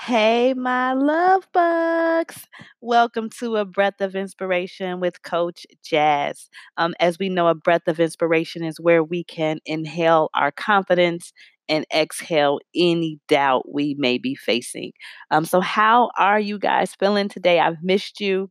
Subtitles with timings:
[0.00, 2.46] Hey, my love bugs.
[2.80, 6.48] Welcome to a breath of inspiration with Coach Jas.
[6.76, 11.32] Um, as we know, a breath of inspiration is where we can inhale our confidence
[11.68, 14.92] and exhale any doubt we may be facing.
[15.30, 17.58] Um, so, how are you guys feeling today?
[17.60, 18.50] I've missed you.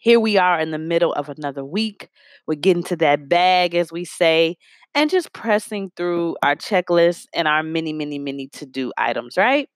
[0.00, 2.08] Here we are in the middle of another week.
[2.46, 4.56] We're getting to that bag, as we say,
[4.94, 9.68] and just pressing through our checklist and our many, many, many to do items, right?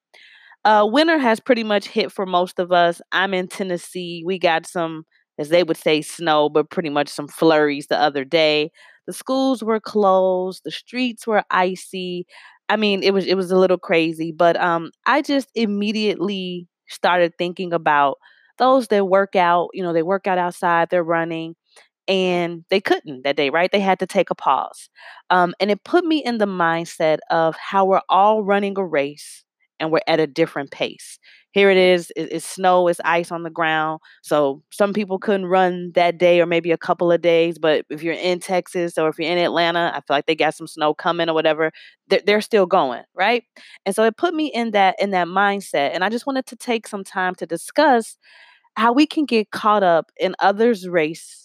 [0.64, 3.00] Uh, winter has pretty much hit for most of us.
[3.11, 4.22] I'm in Tennessee.
[4.25, 5.04] We got some,
[5.38, 8.71] as they would say, snow, but pretty much some flurries the other day.
[9.07, 10.62] The schools were closed.
[10.64, 12.26] The streets were icy.
[12.68, 17.32] I mean, it was it was a little crazy, but um, I just immediately started
[17.38, 18.18] thinking about
[18.58, 19.71] those that work out.
[19.74, 20.88] You know, they work out outside.
[20.90, 21.57] They're running
[22.08, 23.72] and they couldn't that day, right?
[23.72, 24.90] They had to take a pause.
[25.30, 29.44] Um, and it put me in the mindset of how we're all running a race
[29.82, 31.18] and we're at a different pace.
[31.50, 34.00] Here it is, it's snow, it's ice on the ground.
[34.22, 37.58] So some people couldn't run that day or maybe a couple of days.
[37.58, 40.55] But if you're in Texas or if you're in Atlanta, I feel like they got
[40.55, 41.70] some snow coming or whatever,
[42.08, 43.44] they're, still going, right?
[43.84, 45.91] And so it put me in that in that mindset.
[45.92, 48.16] And I just wanted to take some time to discuss
[48.77, 51.42] how we can get caught up in others' race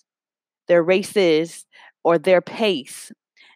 [0.67, 1.65] their races
[2.03, 3.11] or their pace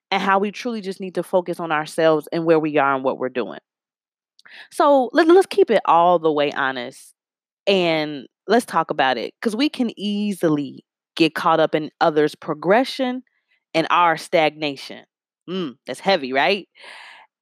[0.10, 3.04] and how we truly just need to focus on ourselves and where we are and
[3.04, 3.60] what we're doing.
[4.72, 7.14] So let, let's keep it all the way honest
[7.68, 10.86] and let's talk about it because we can easily
[11.16, 13.24] get caught up in others' progression
[13.74, 15.06] and our stagnation.
[15.50, 16.68] Mm, that's heavy, right?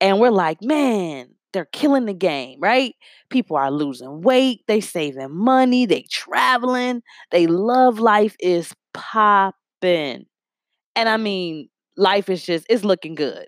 [0.01, 2.95] And we're like, man, they're killing the game, right?
[3.29, 7.01] People are losing weight, they saving money, they traveling,
[7.31, 10.25] they love life is popping.
[10.95, 13.47] And I mean, life is just it's looking good.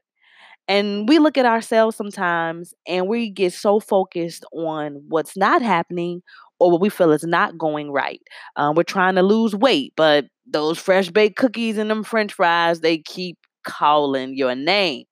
[0.68, 6.22] And we look at ourselves sometimes and we get so focused on what's not happening
[6.60, 8.22] or what we feel is not going right.
[8.56, 12.80] Um, we're trying to lose weight, but those fresh baked cookies and them french fries,
[12.82, 15.06] they keep calling your name.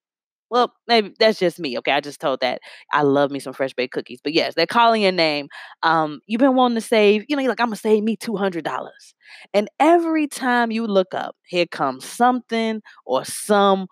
[0.52, 1.78] Well, maybe that's just me.
[1.78, 2.60] Okay, I just told that
[2.92, 4.20] I love me some fresh baked cookies.
[4.24, 5.48] But yes, they're calling your name.
[5.84, 8.36] Um, you've been wanting to save, you know, you're like, I'm gonna save me two
[8.36, 9.14] hundred dollars.
[9.54, 13.88] And every time you look up, here comes something or someone.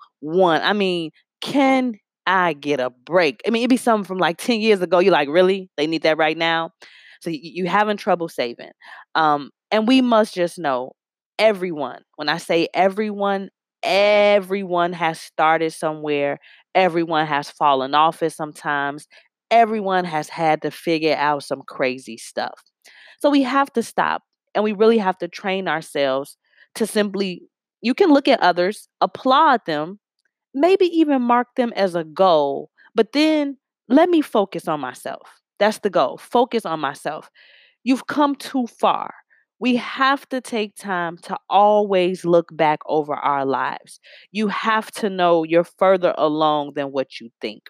[0.63, 1.11] I mean,
[1.41, 3.41] can I get a break?
[3.47, 4.99] I mean, it'd be something from like 10 years ago.
[4.99, 5.69] You're like, really?
[5.77, 6.71] They need that right now?
[7.21, 8.71] So you, you having trouble saving.
[9.15, 10.91] Um, and we must just know
[11.39, 13.49] everyone, when I say everyone,
[13.83, 16.39] everyone has started somewhere,
[16.75, 19.07] everyone has fallen off it sometimes,
[19.51, 22.59] everyone has had to figure out some crazy stuff.
[23.19, 24.23] So we have to stop
[24.55, 26.37] and we really have to train ourselves
[26.75, 27.43] to simply,
[27.81, 29.99] you can look at others, applaud them,
[30.59, 33.57] maybe even mark them as a goal, but then
[33.87, 35.29] let me focus on myself.
[35.59, 36.17] That's the goal.
[36.17, 37.29] Focus on myself.
[37.83, 39.13] You've come too far.
[39.59, 43.99] We have to take time to always look back over our lives.
[44.31, 47.63] You have to know you're further along than what you think.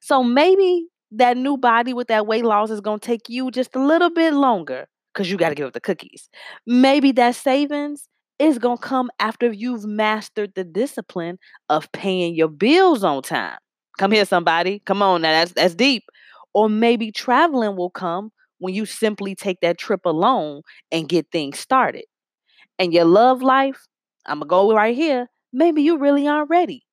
[0.00, 3.74] So maybe that new body with that weight loss is going to take you just
[3.76, 6.28] a little bit longer because you got to give up the cookies.
[6.66, 8.08] Maybe that savings
[8.38, 13.58] is going to come after you've mastered the discipline of paying your bills on time.
[13.98, 14.80] Come here, somebody.
[14.86, 15.32] Come on now.
[15.32, 16.04] That's, that's deep.
[16.52, 21.58] Or maybe traveling will come when you simply take that trip alone and get things
[21.58, 22.04] started.
[22.78, 23.86] And your love life,
[24.26, 25.28] I'm going to go right here.
[25.52, 26.84] Maybe you really aren't ready.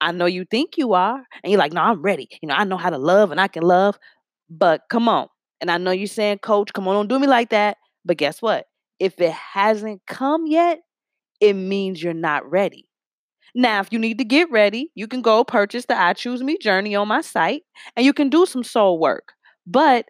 [0.00, 2.28] I know you think you are, and you're like, no, I'm ready.
[2.40, 3.98] You know, I know how to love and I can love,
[4.48, 5.28] but come on.
[5.60, 7.78] And I know you're saying, coach, come on, don't do me like that.
[8.04, 8.66] But guess what?
[8.98, 10.80] If it hasn't come yet,
[11.40, 12.88] it means you're not ready.
[13.54, 16.58] Now, if you need to get ready, you can go purchase the I Choose Me
[16.58, 17.62] journey on my site
[17.96, 19.32] and you can do some soul work.
[19.66, 20.06] But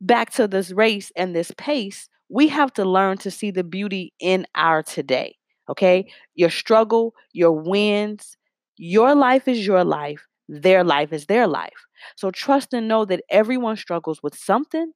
[0.00, 4.12] back to this race and this pace, we have to learn to see the beauty
[4.20, 5.36] in our today.
[5.68, 6.10] Okay?
[6.34, 8.36] Your struggle, your wins,
[8.76, 11.86] your life is your life, their life is their life.
[12.16, 14.92] So trust and know that everyone struggles with something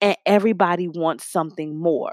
[0.00, 2.12] and everybody wants something more.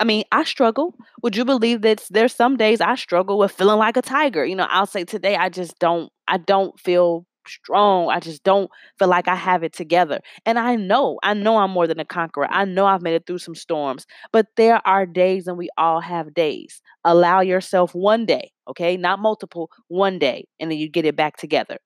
[0.00, 0.94] I mean, I struggle.
[1.22, 4.44] Would you believe that there's some days I struggle with feeling like a tiger?
[4.44, 8.10] You know, I'll say today I just don't I don't feel strong.
[8.10, 10.20] I just don't feel like I have it together.
[10.44, 12.46] And I know, I know I'm more than a conqueror.
[12.50, 16.00] I know I've made it through some storms, but there are days and we all
[16.00, 16.82] have days.
[17.04, 18.98] Allow yourself one day, okay?
[18.98, 21.78] Not multiple, one day, and then you get it back together.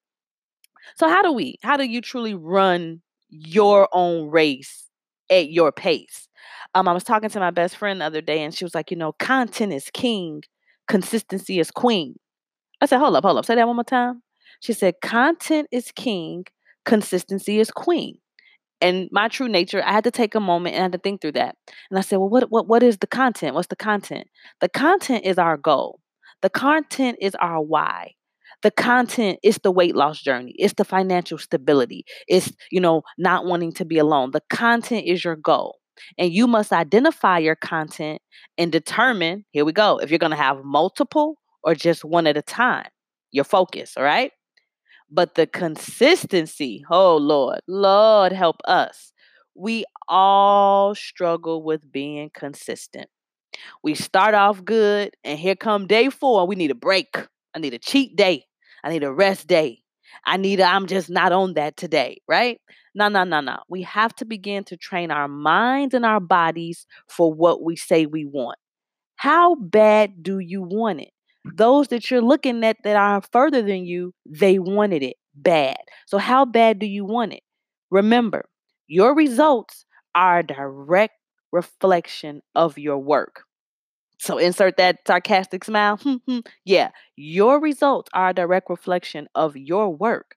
[0.96, 1.56] So how do we?
[1.62, 4.88] How do you truly run your own race
[5.30, 6.28] at your pace?
[6.74, 8.90] Um, I was talking to my best friend the other day, and she was like,
[8.90, 10.42] you know, content is king,
[10.88, 12.16] consistency is queen.
[12.80, 14.22] I said, hold up, hold up, say that one more time.
[14.60, 16.44] She said, content is king,
[16.84, 18.18] consistency is queen.
[18.80, 21.20] And my true nature, I had to take a moment and I had to think
[21.20, 21.54] through that.
[21.90, 23.54] And I said, well, what, what, what is the content?
[23.54, 24.26] What's the content?
[24.60, 26.00] The content is our goal.
[26.42, 28.14] The content is our why.
[28.62, 30.54] The content is the weight loss journey.
[30.56, 32.04] It's the financial stability.
[32.26, 34.32] It's, you know, not wanting to be alone.
[34.32, 35.78] The content is your goal.
[36.18, 38.20] And you must identify your content
[38.58, 42.36] and determine, here we go, if you're going to have multiple or just one at
[42.36, 42.88] a time.
[43.30, 44.32] Your focus, all right?
[45.10, 49.12] But the consistency, oh Lord, Lord help us.
[49.54, 53.08] We all struggle with being consistent.
[53.82, 56.46] We start off good, and here come day four.
[56.46, 57.16] We need a break.
[57.54, 58.46] I need a cheat day.
[58.82, 59.81] I need a rest day.
[60.26, 62.60] I need a, I'm just not on that today, right?
[62.94, 63.58] No, no, no, no.
[63.68, 68.06] We have to begin to train our minds and our bodies for what we say
[68.06, 68.58] we want.
[69.16, 71.10] How bad do you want it?
[71.44, 75.78] Those that you're looking at that are further than you, they wanted it bad.
[76.06, 77.42] So, how bad do you want it?
[77.90, 78.44] Remember,
[78.86, 81.14] your results are a direct
[81.52, 83.44] reflection of your work.
[84.22, 85.98] So insert that sarcastic smile.
[86.64, 90.36] yeah, your results are a direct reflection of your work.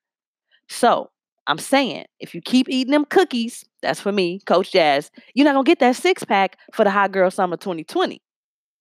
[0.67, 1.11] So
[1.45, 5.53] I'm saying if you keep eating them cookies, that's for me, Coach Jas, you're not
[5.53, 8.23] gonna get that six pack for the Hot Girl Summer 2020.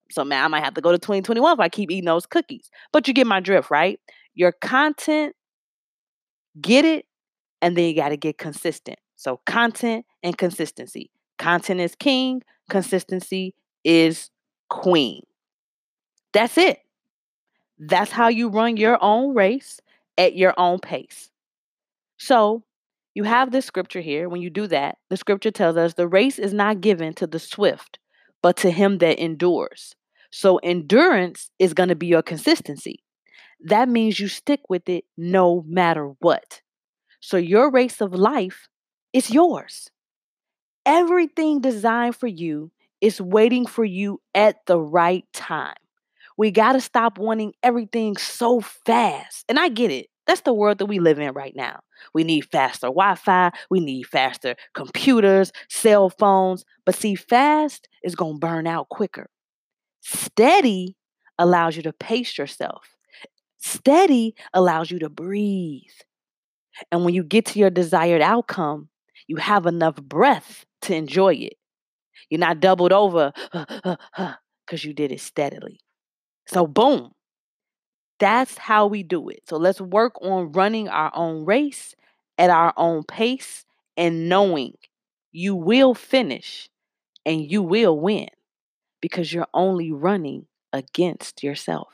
[0.09, 2.71] So man, I might have to go to 2021 if I keep eating those cookies.
[2.91, 3.99] But you get my drift, right?
[4.33, 5.35] Your content,
[6.59, 7.05] get it,
[7.61, 8.97] and then you got to get consistent.
[9.17, 11.11] So content and consistency.
[11.37, 12.41] Content is king,
[12.71, 13.53] consistency
[13.83, 14.31] is
[14.69, 15.23] queen.
[16.33, 16.79] That's it.
[17.79, 19.79] That's how you run your own race
[20.17, 21.29] at your own pace.
[22.17, 22.63] So,
[23.13, 24.27] you have this scripture here.
[24.27, 27.39] When you do that, the scripture tells us the race is not given to the
[27.39, 27.99] swift,
[28.41, 29.95] but to him that endures.
[30.31, 33.03] So, endurance is going to be your consistency.
[33.61, 36.61] That means you stick with it no matter what.
[37.21, 38.67] So, your race of life
[39.13, 39.89] is yours.
[40.85, 42.71] Everything designed for you
[43.05, 45.75] it's waiting for you at the right time.
[46.37, 49.45] We got to stop wanting everything so fast.
[49.47, 50.07] And I get it.
[50.25, 51.81] That's the world that we live in right now.
[52.15, 53.51] We need faster Wi Fi.
[53.69, 56.65] We need faster computers, cell phones.
[56.83, 59.29] But see, fast is going to burn out quicker.
[60.01, 60.97] Steady
[61.37, 62.87] allows you to pace yourself,
[63.59, 65.83] steady allows you to breathe.
[66.91, 68.89] And when you get to your desired outcome,
[69.27, 71.53] you have enough breath to enjoy it.
[72.29, 75.79] You're not doubled over because you did it steadily.
[76.47, 77.11] So, boom.
[78.19, 79.41] That's how we do it.
[79.47, 81.95] So, let's work on running our own race
[82.37, 83.65] at our own pace
[83.97, 84.77] and knowing
[85.31, 86.69] you will finish
[87.25, 88.29] and you will win
[89.01, 91.89] because you're only running against yourself.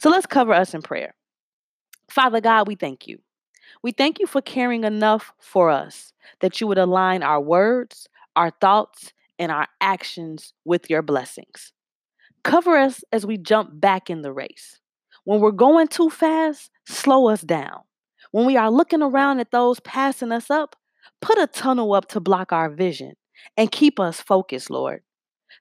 [0.00, 1.14] So, let's cover us in prayer.
[2.10, 3.18] Father God, we thank you.
[3.82, 8.50] We thank you for caring enough for us that you would align our words, our
[8.60, 11.72] thoughts, and our actions with your blessings.
[12.44, 14.78] Cover us as we jump back in the race.
[15.24, 17.80] When we're going too fast, slow us down.
[18.32, 20.76] When we are looking around at those passing us up,
[21.20, 23.14] put a tunnel up to block our vision
[23.56, 25.02] and keep us focused, Lord.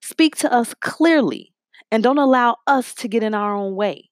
[0.01, 1.53] Speak to us clearly
[1.91, 4.09] and don't allow us to get in our own way.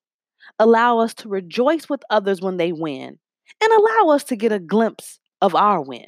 [0.60, 3.20] Allow us to rejoice with others when they win
[3.62, 6.08] and allow us to get a glimpse of our win.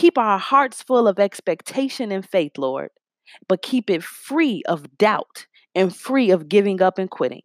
[0.00, 2.88] Keep our hearts full of expectation and faith, Lord,
[3.50, 7.42] but keep it free of doubt and free of giving up and quitting.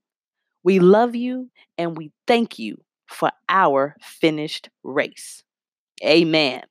[0.64, 5.44] We love you and we thank you for our finished race.
[6.02, 6.62] Amen.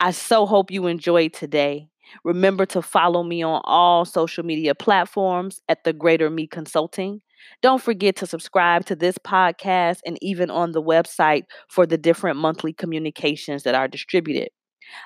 [0.00, 1.90] I so hope you enjoyed today.
[2.24, 7.20] Remember to follow me on all social media platforms at The Greater Me Consulting.
[7.60, 12.38] Don't forget to subscribe to this podcast and even on the website for the different
[12.38, 14.48] monthly communications that are distributed.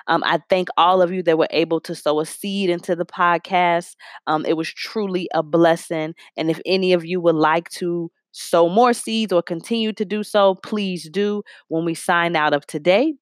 [0.07, 3.05] Um, I thank all of you that were able to sow a seed into the
[3.05, 3.95] podcast.
[4.27, 6.13] Um, it was truly a blessing.
[6.37, 10.23] And if any of you would like to sow more seeds or continue to do
[10.23, 13.13] so, please do when we sign out of today.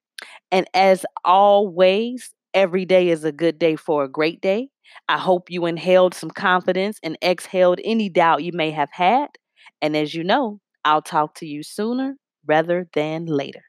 [0.51, 4.69] And as always, every day is a good day for a great day.
[5.09, 9.27] I hope you inhaled some confidence and exhaled any doubt you may have had.
[9.81, 12.15] And as you know, I'll talk to you sooner
[12.47, 13.63] rather than later.